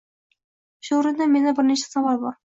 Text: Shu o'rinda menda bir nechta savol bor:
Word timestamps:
Shu 0.87 0.95
o'rinda 0.99 1.27
menda 1.33 1.53
bir 1.59 1.67
nechta 1.67 1.91
savol 1.91 2.19
bor: 2.25 2.39